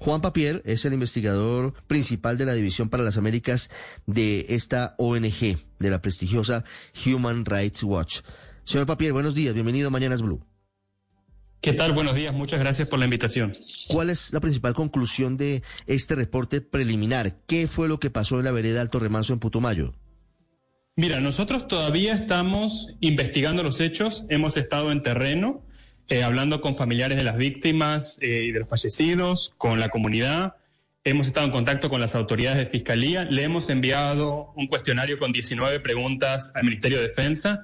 [0.00, 3.70] Juan Papier es el investigador principal de la División para las Américas
[4.06, 6.64] de esta ONG, de la prestigiosa
[7.04, 8.20] Human Rights Watch.
[8.64, 9.52] Señor Papier, buenos días.
[9.52, 10.42] Bienvenido a Mañanas Blue.
[11.60, 11.92] ¿Qué tal?
[11.92, 12.32] Buenos días.
[12.32, 13.52] Muchas gracias por la invitación.
[13.88, 17.36] ¿Cuál es la principal conclusión de este reporte preliminar?
[17.46, 19.92] ¿Qué fue lo que pasó en la vereda Alto Remanso en Putumayo?
[20.96, 24.24] Mira, nosotros todavía estamos investigando los hechos.
[24.30, 25.62] Hemos estado en terreno,
[26.10, 30.56] eh, hablando con familiares de las víctimas eh, y de los fallecidos, con la comunidad.
[31.04, 33.22] Hemos estado en contacto con las autoridades de fiscalía.
[33.22, 37.60] Le hemos enviado un cuestionario con 19 preguntas al Ministerio de Defensa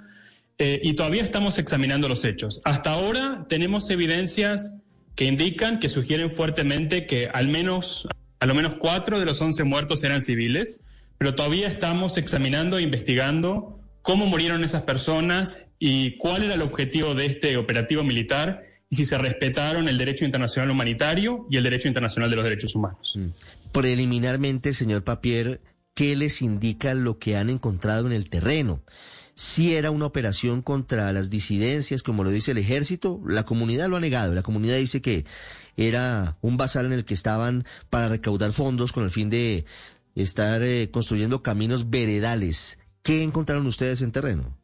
[0.58, 2.60] eh, y todavía estamos examinando los hechos.
[2.64, 4.74] Hasta ahora tenemos evidencias
[5.16, 8.06] que indican, que sugieren fuertemente que al menos,
[8.38, 10.78] a lo menos cuatro de los once muertos eran civiles,
[11.18, 17.14] pero todavía estamos examinando e investigando cómo murieron esas personas y cuál era el objetivo
[17.14, 21.88] de este operativo militar y si se respetaron el derecho internacional humanitario y el derecho
[21.88, 23.14] internacional de los derechos humanos.
[23.16, 23.26] Mm.
[23.72, 25.60] Preliminarmente, señor Papier,
[25.94, 28.82] ¿qué les indica lo que han encontrado en el terreno?
[29.38, 33.20] si era una operación contra las disidencias, como lo dice el ejército.
[33.26, 34.32] La comunidad lo ha negado.
[34.32, 35.26] La comunidad dice que
[35.76, 39.66] era un bazar en el que estaban para recaudar fondos con el fin de
[40.14, 42.78] estar eh, construyendo caminos veredales.
[43.02, 44.56] ¿Qué encontraron ustedes en terreno?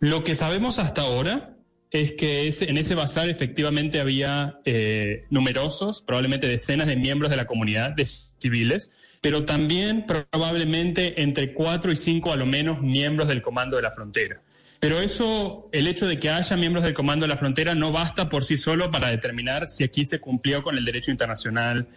[0.00, 1.54] Lo que sabemos hasta ahora
[1.90, 7.46] es que en ese bazar efectivamente había eh, numerosos, probablemente decenas de miembros de la
[7.46, 8.90] comunidad, de civiles,
[9.20, 13.92] pero también probablemente entre cuatro y cinco a lo menos miembros del Comando de la
[13.92, 14.42] Frontera.
[14.80, 18.28] Pero eso, el hecho de que haya miembros del Comando de la Frontera no basta
[18.28, 21.88] por sí solo para determinar si aquí se cumplió con el derecho internacional.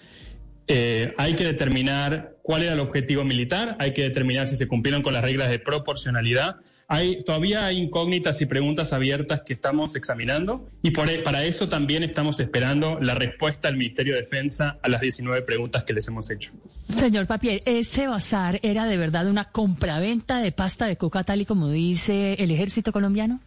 [0.67, 5.03] Eh, hay que determinar cuál era el objetivo militar, hay que determinar si se cumplieron
[5.03, 6.55] con las reglas de proporcionalidad,
[6.91, 11.69] hay, todavía hay incógnitas y preguntas abiertas que estamos examinando y por, e, para eso
[11.69, 16.05] también estamos esperando la respuesta del Ministerio de Defensa a las 19 preguntas que les
[16.09, 16.51] hemos hecho.
[16.89, 21.45] Señor Papier, ¿ese bazar era de verdad una compraventa de pasta de coca tal y
[21.45, 23.39] como dice el ejército colombiano?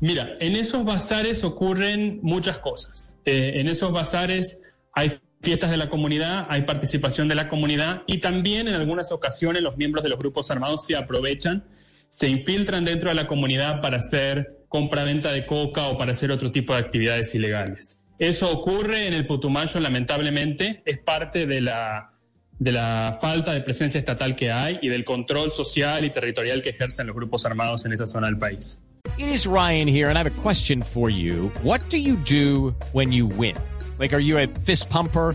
[0.00, 3.14] Mira, en esos bazares ocurren muchas cosas.
[3.24, 4.58] Eh, en esos bazares
[4.92, 9.62] hay fiestas de la comunidad, hay participación de la comunidad y también en algunas ocasiones
[9.62, 11.64] los miembros de los grupos armados se aprovechan
[12.12, 16.52] se infiltran dentro de la comunidad para hacer compra-venta de coca o para hacer otro
[16.52, 18.00] tipo de actividades ilegales.
[18.18, 22.12] Eso ocurre en el Putumayo, lamentablemente, es parte de la,
[22.58, 26.68] de la falta de presencia estatal que hay y del control social y territorial que
[26.70, 28.78] ejercen los grupos armados en esa zona del país.
[29.16, 31.50] It is Ryan here and I have a question for you.
[31.62, 33.56] What do you do when you win?
[33.98, 35.34] Like, are you a fist pumper?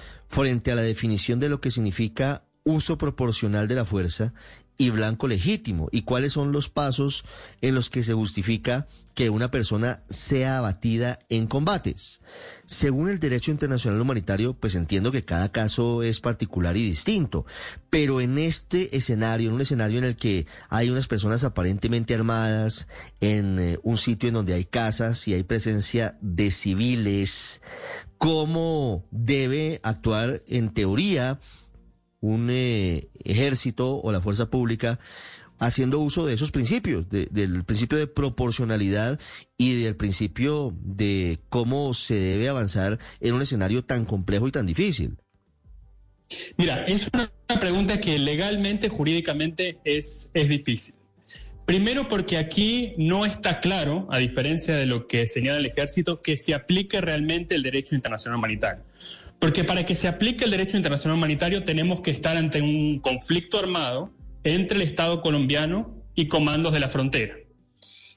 [0.31, 4.33] frente a la definición de lo que significa uso proporcional de la fuerza
[4.81, 7.23] y blanco legítimo y cuáles son los pasos
[7.61, 12.19] en los que se justifica que una persona sea abatida en combates.
[12.65, 17.45] Según el derecho internacional humanitario, pues entiendo que cada caso es particular y distinto,
[17.91, 22.87] pero en este escenario, en un escenario en el que hay unas personas aparentemente armadas,
[23.19, 27.61] en eh, un sitio en donde hay casas y hay presencia de civiles,
[28.17, 31.39] ¿cómo debe actuar en teoría
[32.19, 34.99] un eh, ejército o la fuerza pública
[35.61, 39.19] haciendo uso de esos principios, del principio de proporcionalidad
[39.57, 44.65] y del principio de cómo se debe avanzar en un escenario tan complejo y tan
[44.65, 45.17] difícil.
[46.57, 47.29] Mira, es una
[47.59, 50.95] pregunta que legalmente, jurídicamente es, es difícil.
[51.71, 56.35] Primero porque aquí no está claro, a diferencia de lo que señala el ejército, que
[56.35, 58.83] se aplique realmente el derecho internacional humanitario.
[59.39, 63.57] Porque para que se aplique el derecho internacional humanitario tenemos que estar ante un conflicto
[63.57, 64.11] armado
[64.43, 67.35] entre el Estado colombiano y comandos de la frontera.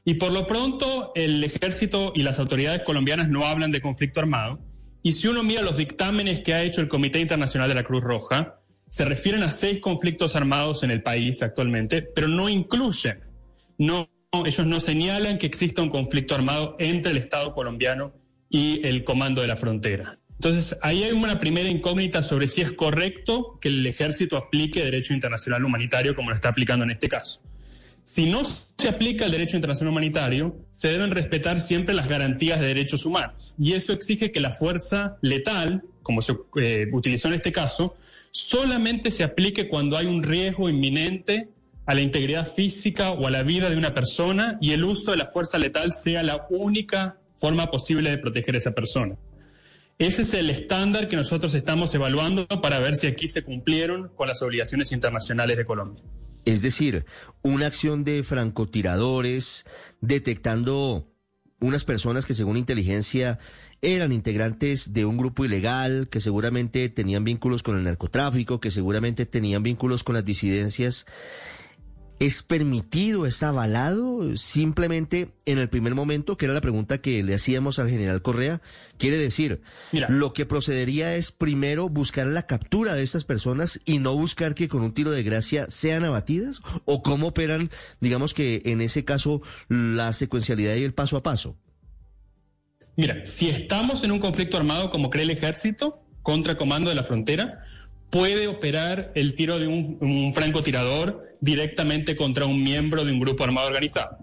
[0.05, 4.59] Y por lo pronto el ejército y las autoridades colombianas no hablan de conflicto armado
[5.05, 8.03] Y si uno mira los dictámenes que ha hecho el Comité Internacional de la Cruz
[8.03, 8.59] Roja,
[8.91, 13.21] se refieren a seis conflictos armados en el país actualmente, pero no incluyen,
[13.79, 14.09] no,
[14.45, 18.13] ellos no señalan que exista un conflicto armado entre el Estado colombiano
[18.49, 20.19] y el Comando de la Frontera.
[20.35, 25.15] Entonces, ahí hay una primera incógnita sobre si es correcto que el ejército aplique derecho
[25.15, 27.41] internacional humanitario como lo está aplicando en este caso.
[28.03, 32.67] Si no se aplica el derecho internacional humanitario, se deben respetar siempre las garantías de
[32.67, 33.55] derechos humanos.
[33.59, 37.97] Y eso exige que la fuerza letal, como se eh, utilizó en este caso,
[38.31, 41.49] solamente se aplique cuando hay un riesgo inminente
[41.87, 45.19] a la integridad física o a la vida de una persona y el uso de
[45.19, 49.17] la fuerza letal sea la única forma posible de proteger a esa persona.
[49.99, 54.27] Ese es el estándar que nosotros estamos evaluando para ver si aquí se cumplieron con
[54.27, 56.03] las obligaciones internacionales de Colombia.
[56.45, 57.05] Es decir,
[57.43, 59.65] una acción de francotiradores
[60.01, 61.09] detectando
[61.61, 63.39] unas personas que según inteligencia
[63.83, 69.27] eran integrantes de un grupo ilegal, que seguramente tenían vínculos con el narcotráfico, que seguramente
[69.27, 71.07] tenían vínculos con las disidencias
[72.21, 77.35] ¿Es permitido, es avalado simplemente en el primer momento, que era la pregunta que le
[77.35, 78.63] hacíamos al general Correa?
[78.99, 84.15] Quiere decir, lo que procedería es primero buscar la captura de estas personas y no
[84.15, 86.63] buscar que con un tiro de gracia sean abatidas?
[86.85, 87.71] ¿O cómo operan,
[88.01, 91.57] digamos que en ese caso, la secuencialidad y el paso a paso?
[92.97, 97.05] Mira, si estamos en un conflicto armado como cree el ejército contra Comando de la
[97.05, 97.65] Frontera,
[98.15, 103.67] puede operar el tiro de un, francotirador directamente contra un miembro de un grupo armado
[103.67, 104.19] organizado.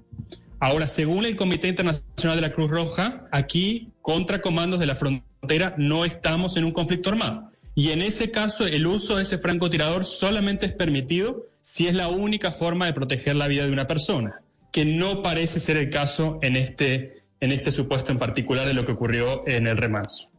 [0.62, 5.76] Ahora, según el Comité Internacional de la Cruz Roja, aquí, contra comandos de la frontera,
[5.78, 7.52] no estamos en un conflicto armado.
[7.76, 12.08] Y en ese caso, el uso de ese francotirador solamente es permitido si es la
[12.08, 14.42] única forma de proteger la vida de una persona,
[14.72, 18.86] que no parece ser el caso en este, en este supuesto en particular de lo
[18.86, 20.31] que ocurrió en el remanso.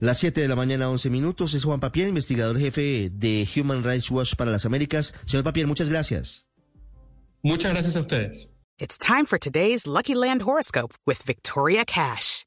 [0.00, 1.54] Las 7 de la mañana, 11 minutos.
[1.54, 5.14] Es Juan Papier, investigador jefe de Human Rights Watch para las Américas.
[5.26, 6.46] Señor Papier, muchas gracias.
[7.42, 8.48] Muchas gracias a ustedes.
[8.78, 12.46] It's time for today's Lucky Land horoscope with Victoria Cash.